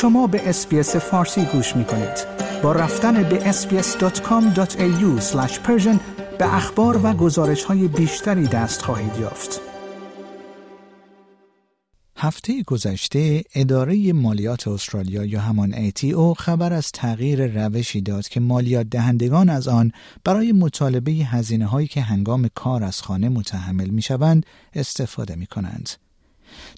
[0.00, 2.26] شما به اسپیس فارسی گوش می کنید.
[2.62, 5.22] با رفتن به sbs.com.au
[6.38, 9.60] به اخبار و گزارش های بیشتری دست خواهید یافت.
[12.16, 18.86] هفته گذشته اداره مالیات استرالیا یا همان ATO خبر از تغییر روشی داد که مالیات
[18.86, 19.92] دهندگان از آن
[20.24, 26.09] برای مطالبه هزینه هایی که هنگام کار از خانه متحمل می شوند استفاده می کنند.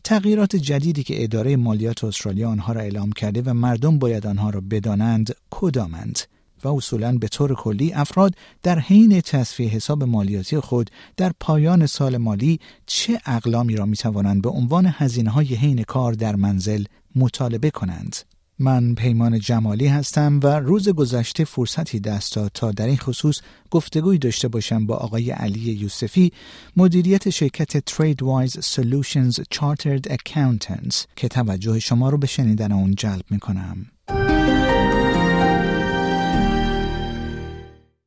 [0.04, 4.60] تغییرات جدیدی که اداره مالیات استرالیا آنها را اعلام کرده و مردم باید آنها را
[4.70, 6.18] بدانند کدامند
[6.64, 12.16] و اصولا به طور کلی افراد در حین تصفیه حساب مالیاتی خود در پایان سال
[12.16, 16.84] مالی چه اقلامی را می توانند به عنوان هزینه های حین کار در منزل
[17.16, 18.16] مطالبه کنند؟
[18.62, 23.40] من پیمان جمالی هستم و روز گذشته فرصتی دست داد تا در این خصوص
[23.70, 26.32] گفتگوی داشته باشم با آقای علی یوسفی
[26.76, 33.24] مدیریت شرکت Trade Wise Solutions Chartered Accountants که توجه شما رو به شنیدن اون جلب
[33.30, 33.91] می کنم.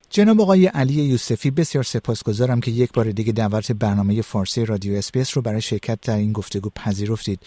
[0.10, 5.38] جناب آقای علی یوسفی بسیار سپاسگزارم که یک بار دیگه دعوت برنامه فارسی رادیو SBS
[5.38, 7.40] رو برای شرکت در این گفتگو پذیرفتید.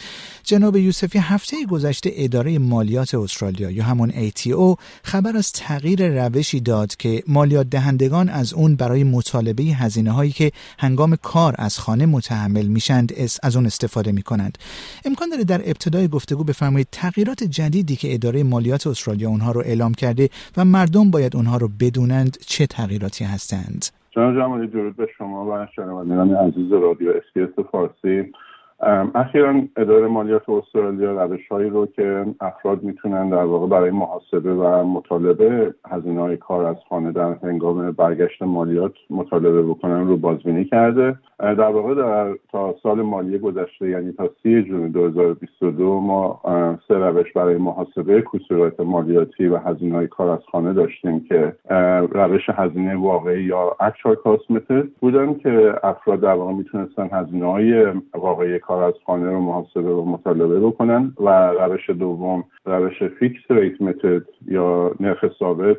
[0.44, 6.96] جناب یوسفی هفته گذشته اداره مالیات استرالیا یا همون ATO خبر از تغییر روشی داد
[6.96, 12.66] که مالیات دهندگان از اون برای مطالبه هزینه هایی که هنگام کار از خانه متحمل
[12.66, 13.12] میشند
[13.42, 14.58] از اون استفاده می‌کنند.
[15.04, 19.94] امکان داره در ابتدای گفتگو بفرمایید تغییرات جدیدی که اداره مالیات استرالیا اونها رو اعلام
[19.94, 25.46] کرده و مردم باید اونها رو بدونند چه تغییراتی هستند؟ جناب جمالی درود به شما.
[25.46, 28.32] و شنوندگان عزیز رادیو SBS فارسی.
[29.14, 34.84] اخیرا اداره مالیات استرالیا روش هایی رو که افراد می‌تونن در واقع برای محاسبه و
[34.84, 41.16] مطالبه هزینه های کار از خانه در هنگام برگشت مالیات مطالبه بکنن رو بازبینی کرده.
[41.38, 46.40] در واقع در تا سال مالی گذشته یعنی تا سی June 2022 ما
[46.88, 51.52] سه روش برای محاسبه کسورات مالیاتی و هزینه های کار از خانه داشتیم که
[52.12, 58.58] روش هزینه واقعی یا actual cost بودن که افراد در واقع می‌تونستن هزینه های واقعی
[58.68, 64.22] کار از خانه رو محاسبه و مطالبه بکنن و روش دوم روش fixed rate method
[64.46, 65.76] یا نرخ ثابت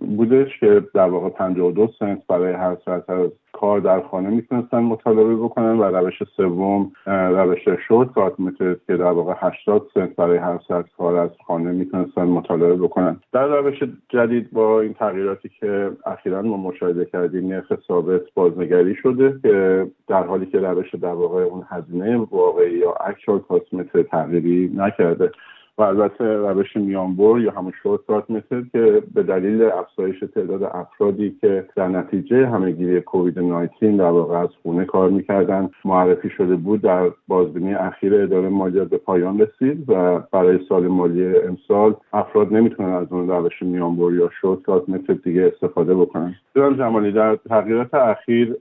[0.00, 5.36] بودش که در واقع 52 سنت برای هر ساعت از کار در خانه می‌تونستن مطالبه
[5.36, 10.86] بکنن و روش سوم روش shortcut method که در واقع 80 سنت برای هر ساعت
[10.98, 13.20] کار از خانه می‌تونستن مطالبه بکنن.
[13.32, 19.38] در روش جدید با این تغییراتی که اخیرا ما مشاهده کردیم نرخ ثابت بازنگری شده
[19.42, 24.72] که در حالی که روش در واقع اون هزینه واقعی یا اکچوال کاست متد تغییری
[24.74, 25.30] نکرده.
[25.78, 31.36] و البته روش میانبر یا همون شورت کارت متد که به دلیل افزایش تعداد افرادی
[31.40, 36.82] که در نتیجه همهگیری کووید 19 در واقع از خونه کار می‌کردن معرفی شده بود
[36.82, 42.92] در بازبینی اخیر اداره مالیات به پایان رسید و برای سال مالی امسال افراد نمی‌تونن
[42.92, 46.34] از اون روش میانبر یا شورت کارت متد دیگه استفاده بکنن.
[46.56, 48.56] جناب جمالی در تغییرات اخیر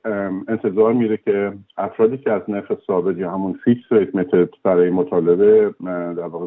[0.47, 5.73] انتظار میره که افرادی که از نرخ ثابت یا همون fixed rate method برای مطالبه
[6.17, 6.45] در واقع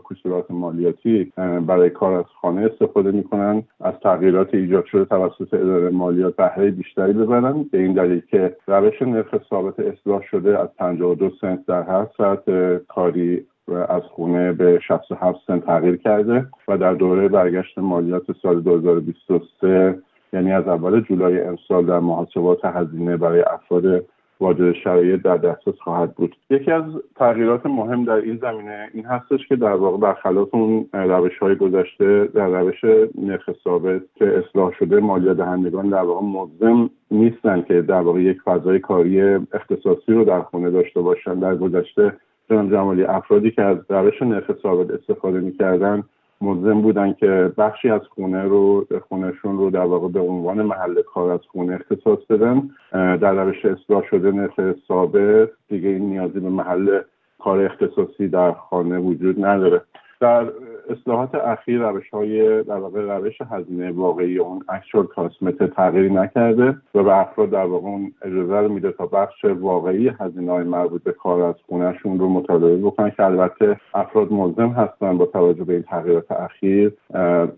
[0.60, 1.32] مالیاتی
[1.66, 7.12] برای کار از خانه استفاده می‌کنن از تغییرات ایجاد شده توسط اداره مالیات بهره بیشتری
[7.12, 7.62] ببرن.
[7.62, 12.50] به این دلیل که روش نرخ ثابت اصلاح شده از 52 سنت در هر ساعت
[12.88, 13.46] کاری
[13.88, 19.98] از خونه به 67 سنت تغییر کرده و در دوره برگشت مالیات سال 2023
[20.32, 24.04] یعنی از اول جولای امسال در محاسبات هزینه برای افراد
[24.40, 26.36] واجد شرایط در دسترس خواهد بود.
[26.50, 26.84] یکی از
[27.16, 32.24] تغییرات مهم در این زمینه این هستش که در واقع برخلاف اون روش های گذشته
[32.24, 32.84] در روش
[33.18, 38.40] نرخ ثابت که اصلاح شده مالیات دهندگان در واقع ملزم نیستن که در واقع یک
[38.42, 39.20] فضای کاری
[39.52, 41.34] اختصاصی رو در خونه داشته باشن.
[41.34, 42.12] در گذشته
[42.50, 46.02] جناب جمالی افرادی که از روش نرخ ثابت استفاده می‌کردن
[46.40, 51.30] ملزم بودن که بخشی از خونه رو خونهشون رو در واقع به عنوان محل کار
[51.30, 52.70] از خونه اختصاص بدن.
[52.92, 57.00] در روش اصلاح شده نرخ ثابت دیگه این نیازی به محل
[57.38, 59.82] کار اختصاصی در خانه وجود نداره.
[60.20, 60.44] در
[60.90, 67.02] اصلاحات اخیر روش های در واقع روش هزینه واقعی اون اکچوال کاسمت تغییری نکرده و
[67.02, 71.12] به افراد در واقع اون اجازه رو میده تا بخش واقعی هزینه های مربوط به
[71.12, 75.82] کار از خونهشون رو مطالبه بکنن که البته افراد ملزم هستن با توجه به این
[75.82, 76.92] تغییرات اخیر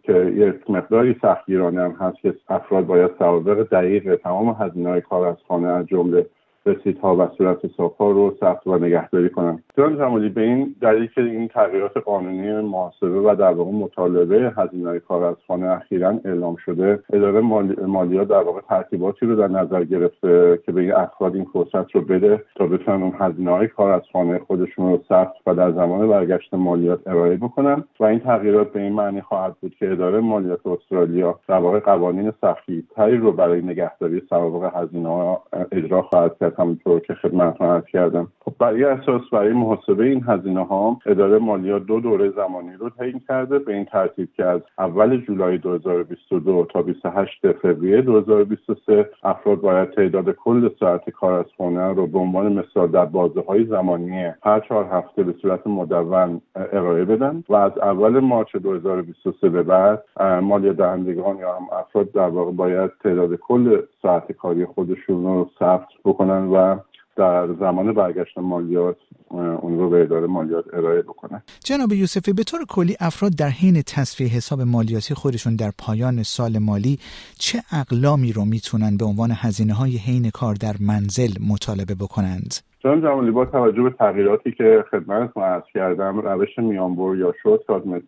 [0.02, 5.26] که یک مقداری سختگیرانه هم هست که افراد باید سوابق دقیق تمام هزینه های کار
[5.26, 6.26] از خانه از جمله
[6.66, 11.20] رسیدها و صورت حسابها رو ثبت و نگهداری کنن جناب جمالی به این دلیل که
[11.20, 17.02] این تغییرات قانونی محاسبه و در واقع مطالبه هزینه کار از خانه اخیرا اعلام شده
[17.12, 17.40] اداره
[17.86, 22.00] مالیات در واقع ترتیباتی رو در نظر گرفته که به این افراد این فرصت رو
[22.00, 26.08] بده تا بتونن اون هزینه های کار از خانه خودشون رو ثبت و در زمان
[26.08, 27.84] برگشت مالیات ارائه بکنن.
[28.00, 32.32] و این تغییرات به این معنی خواهد بود که اداره مالیات استرالیا در واقع قوانین
[32.40, 35.42] سختی تری رو برای نگهداری سوابق هزینه ها
[35.72, 36.51] اجرا خواهد کرد.
[36.58, 38.28] همونطور که خدمتتون عرض کردم.
[38.40, 43.20] خب برای اساس برای محاسبه این هزینه ها اداره مالیات دو دوره زمانی رو تعیین
[43.28, 49.90] کرده به این ترتیب که از اول جولای 2022 تا 28 فوریه 2023 افراد باید
[49.90, 54.60] تعداد کل ساعت کار از خونه رو به عنوان مثال در بازه های زمانی هر
[54.60, 60.04] چهار هفته به صورت مدون ارائه بدن و از اول مارچ 2023 به بعد
[60.42, 65.88] مالیات دهندگان یا هم افراد در واقع باید تعداد کل ساعت کاری خودشون رو ثبت
[66.04, 66.41] بکنن.
[66.50, 66.76] و
[67.16, 68.96] در زمان برگشت مالیات
[69.30, 71.42] اون رو به اداره مالیات ارائه بکنن.
[71.64, 76.58] جناب یوسفی به طور کلی افراد در حین تصفیه حساب مالیاتی خودشون در پایان سال
[76.58, 76.98] مالی
[77.38, 83.00] چه اقلامی رو می‌تونن به عنوان هزینه های حین کار در منزل مطالبه بکنند؟ جان
[83.00, 87.64] جمالی با توجه به تغییراتی که خدمتتون عرض کردم روش میانبر یا شد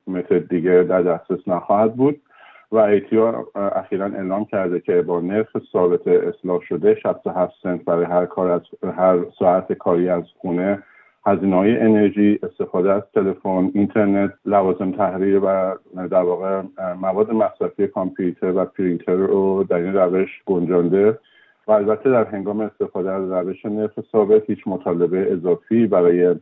[0.07, 2.21] متد دیگه در دسترس نخواهد بود.
[2.75, 8.26] و ایتیا اخیرا اعلام کرده که با نرخ ثابت اصلاح شده 67 سنت برای هر
[8.26, 8.61] کار از
[8.97, 10.82] هر ساعت کاری از خونه
[11.26, 15.79] هزینه های انرژی استفاده از تلفن اینترنت لوازم تحریر و
[16.11, 16.62] در واقع
[17.00, 21.19] مواد مصرفی کامپیوتر و پرینتر رو در این روش گنجانده
[21.67, 26.35] و البته در هنگام استفاده از روش نرخ ثابت هیچ مطالبه اضافی برای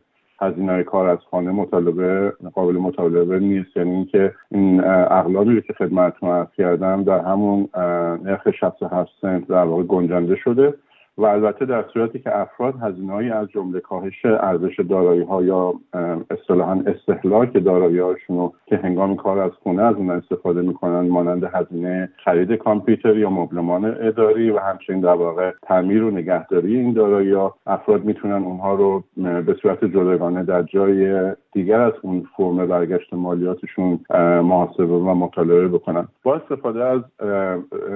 [0.43, 3.77] هزینه کار از خانه مطالبه قابل مطالبه نیست.
[3.77, 7.69] یعنی اینکه این اقلامی رو که خدمتتون عرض کردم در همون
[8.23, 10.73] نرخ 67 سنت در واقع گنجانده شده.
[11.17, 15.73] و البته در صورتی که افراد هزینههایی از جمله کاهش ارزش دارایی ها یا
[16.29, 21.43] اصطلاحا استهلاک دارایی هاشون رو که هنگام کار از خونه از اون استفاده می‌کنن مانند
[21.43, 27.31] هزینه خرید کامپیوتر یا مبلمان اداری و همچنین در واقع تعمیر و نگهداری این دارایی
[27.31, 33.13] ها افراد می‌تونن اونها رو به صورت جداگانه در جای دیگر از اون فرم برگشت
[33.13, 33.99] مالیاتشون
[34.43, 36.07] محاسبه و مطالعه بکنن.
[36.23, 37.01] با استفاده از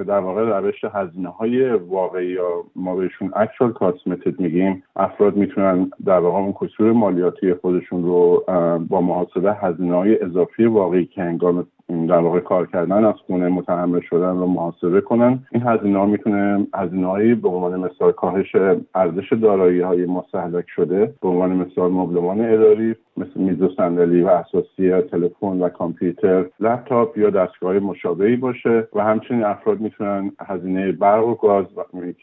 [0.06, 3.98] در واقع روش هزینه های واقعی یا ما بهشون اکچوال کاست
[4.38, 8.44] میگیم افراد می‌تونن در واقع اون کسور مالیاتی خودشون رو
[8.88, 14.00] با محاسبه هزینه های اضافی واقعی که هنگام در واقع کار کردن از خونه متحمل
[14.00, 15.38] شدن رو محاسبه کنن.
[15.52, 18.56] این هزینه ها می‌تونه هزینه به عنوان مثال کاهش
[18.94, 24.28] ارزش دارایی های مستحلک شده به عنوان مثال مبلمان اداری مثل میز و صندلی و
[24.28, 31.26] اساسی تلفن و کامپیوتر لپتاپ یا دستگاه مشابهی باشه و همچنین افراد می‌تونن هزینه برق
[31.26, 31.64] و گاز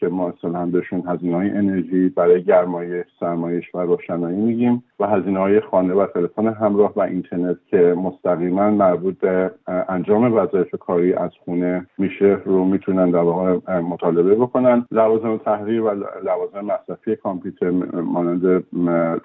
[0.00, 5.38] که ما اصلا بهشون هزینه های انرژی برای گرمایش سرمایش و روشنایی میگیم و هزینه
[5.38, 9.50] های خانه و تلفن همراه و اینترنت که مستقیما مربوط به
[9.88, 14.86] انجام وظایف کاری از خونه میشه رو می‌تونن در واقع مطالبه بکنن.
[14.90, 15.90] لوازم تحریر و
[16.24, 17.70] لوازم مصرفی کامپیوتر
[18.00, 18.42] مانند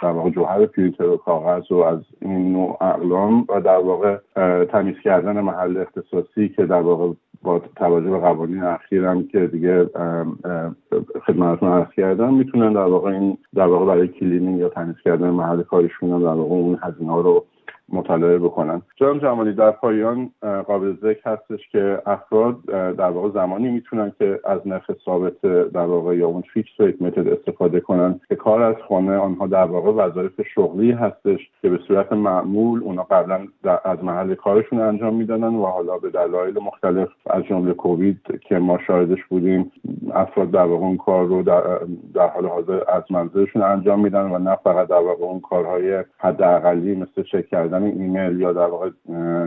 [0.01, 4.17] در واقع جوهر پرینتر و کاغذ و از این نوع اقلام و در واقع
[4.65, 7.13] تمیز کردن محل اختصاصی که در واقع
[7.43, 9.89] با توجه به قوانین اخیری هم که دیگه
[11.25, 15.63] خدمتتون عرض کردم می‌تونن در واقع این در واقع برای cleaning یا تمیز کردن محل
[15.63, 17.45] کارشون در واقع اون هزینه رو
[17.93, 18.81] مطالبه بکنن.
[18.95, 20.29] جان جمالی در پایان
[20.67, 22.65] قابل ذکر هستش که افراد
[22.97, 25.41] در واقع زمانی می‌تونن که از نرخ ثابت
[25.73, 29.65] در واقع یا اون fixed rate method استفاده کنن که کار از خانه آنها در
[29.65, 33.47] واقع وظایف شغلی هستش که به صورت معمول اونا قبلا
[33.85, 38.79] از محل کارشون انجام می‌دادن و حالا به دلایل مختلف از جمله کووید که ما
[38.87, 39.71] شاهدش بودیم
[40.13, 41.61] افراد در واقع اون کار رو در,
[42.13, 46.95] در حال حاضر از منزلشون انجام میدن و نه فقط در واقع اون کارهای حداقلی
[46.95, 48.89] مثل چک کردن ایمیل یا در واقع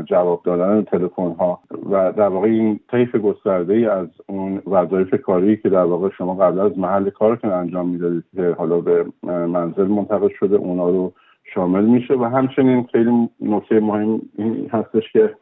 [0.02, 1.60] جواب دادن تلفن ها
[1.90, 6.34] و در واقع این طیف گسترده ای از اون وظایف کاری که در واقع شما
[6.34, 11.12] قبل از محل کارتون انجام می‌دادید که حالا به منزل منتقل شده اونا رو
[11.54, 12.14] شامل میشه.
[12.14, 15.34] و همچنین خیلی نکته مهم این هستش که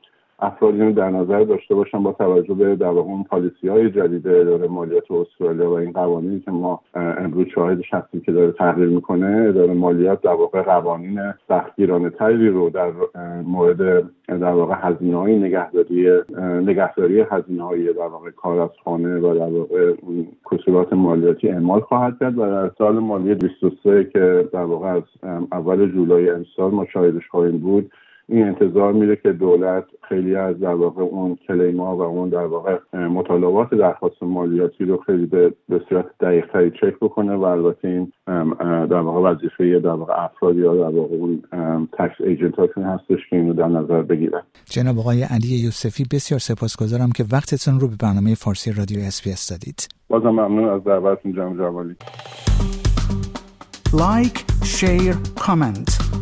[0.43, 4.29] افراد اینو در نظر داشته باشن با توجه به در واقع اون پالیسی های جدید
[4.29, 9.47] اداره مالیات استرالیا و این قوانینی که ما امروز شاهدش هستیم که داره تغییر می‌کنه
[9.49, 12.93] اداره مالیات در واقع قوانین سختگیرانه تری رو در
[13.47, 19.35] مورد در واقع هزینه های نگهداری نگهداری هزینه های در واقع کار از خانه و
[19.35, 19.93] در واقع
[20.51, 25.03] کسورات مالیاتی اعمال خواهد کرد و در سال مالی 23 که در واقع از
[25.53, 27.91] اول جولای امسال ما شاهدش خواهیم بود
[28.29, 32.79] این انتظار میره که دولت خیلی از در واقع اون کلیما و اون در واقع
[32.93, 35.53] مطالبات درخواست مالیاتی رو خیلی به
[35.89, 38.13] صورت دقیقتری چک بکنه و البته این
[38.87, 41.43] در واقع وظیفه در واقع افراد یا در واقع اون
[41.99, 44.43] تکس ایجنت هستش که اینو در نظر بگیرن.
[44.71, 49.89] جناب آقای علی یوسفی بسیار سپاسگزارم که وقتتون رو به برنامه فارسی رادیو اس دادید.
[50.09, 51.97] بازم ممنون از دعوتتون جناب جوالی.
[53.99, 55.15] like share
[55.47, 56.22] comment